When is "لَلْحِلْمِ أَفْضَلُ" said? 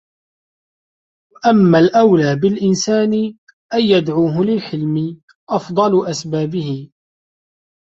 4.45-6.05